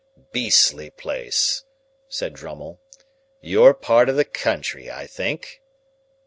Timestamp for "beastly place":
0.31-1.63